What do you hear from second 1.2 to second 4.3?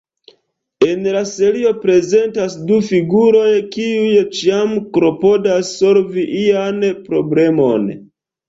serio prezentas du figuroj, kiuj